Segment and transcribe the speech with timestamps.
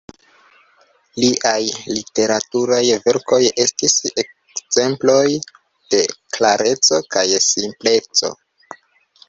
[1.23, 1.59] Liaj
[1.97, 5.27] literaturaj verkoj estis ekzemploj
[5.93, 6.03] de
[6.39, 8.37] klareco kaj simpleco.